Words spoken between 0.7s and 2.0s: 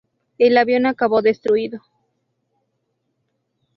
acabó destruido.